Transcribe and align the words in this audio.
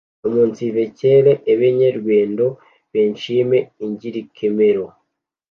Umunsive 0.27 0.81
kere, 0.99 1.31
Ebenyerwende 1.51 2.45
beshime 2.91 3.57
ingirekemero 3.85 4.85